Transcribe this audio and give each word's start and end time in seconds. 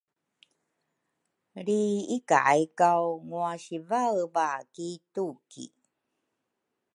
Lri 1.65 1.81
ikay 2.17 2.61
kaw 2.79 3.03
ngwasivaeva 3.27 4.47
ki 4.73 4.89
tuki 5.13 5.65